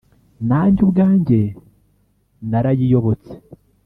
[0.47, 1.39] Nange ubwange
[2.49, 3.33] narayiyobotse